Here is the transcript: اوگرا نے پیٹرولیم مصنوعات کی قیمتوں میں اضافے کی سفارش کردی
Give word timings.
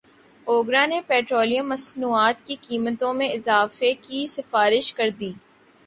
اوگرا 0.47 0.85
نے 0.85 0.99
پیٹرولیم 1.07 1.69
مصنوعات 1.69 2.45
کی 2.47 2.55
قیمتوں 2.61 3.13
میں 3.13 3.29
اضافے 3.29 3.93
کی 4.01 4.25
سفارش 4.29 4.93
کردی 4.93 5.31